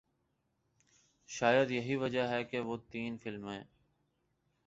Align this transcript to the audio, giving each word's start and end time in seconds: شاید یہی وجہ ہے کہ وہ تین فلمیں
شاید 1.29 1.71
یہی 1.71 1.95
وجہ 1.95 2.27
ہے 2.27 2.43
کہ 2.43 2.59
وہ 2.59 2.77
تین 2.89 3.17
فلمیں 3.17 3.63